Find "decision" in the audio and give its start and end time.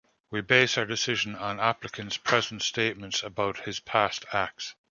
0.87-1.35